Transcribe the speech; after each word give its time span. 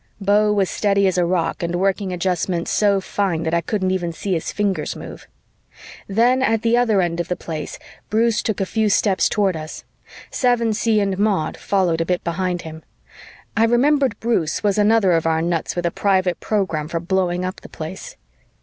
Beau 0.19 0.51
was 0.51 0.67
steady 0.67 1.05
as 1.05 1.19
a 1.19 1.25
rock 1.25 1.61
and 1.61 1.75
working 1.75 2.11
adjustments 2.11 2.71
so 2.71 2.99
fine 2.99 3.43
that 3.43 3.53
I 3.53 3.61
couldn't 3.61 3.91
even 3.91 4.11
see 4.11 4.33
his 4.33 4.51
fingers 4.51 4.95
move. 4.95 5.27
Then, 6.07 6.41
at 6.41 6.63
the 6.63 6.75
other 6.75 7.03
end 7.03 7.19
of 7.19 7.27
the 7.27 7.35
Place, 7.35 7.77
Bruce 8.09 8.41
took 8.41 8.59
a 8.59 8.65
few 8.65 8.89
steps 8.89 9.29
toward 9.29 9.55
us. 9.55 9.83
Sevensee 10.31 10.99
and 10.99 11.19
Maud 11.19 11.55
followed 11.55 12.01
a 12.01 12.05
bit 12.05 12.23
behind 12.23 12.63
him. 12.63 12.81
I 13.55 13.65
remembered 13.65 14.19
Bruce 14.19 14.63
was 14.63 14.79
another 14.79 15.11
of 15.11 15.27
our 15.27 15.39
nuts 15.43 15.75
with 15.75 15.85
a 15.85 15.91
private 15.91 16.39
program 16.39 16.87
for 16.87 16.99
blowing 16.99 17.45
up 17.45 17.61
the 17.61 17.69
place. 17.69 18.17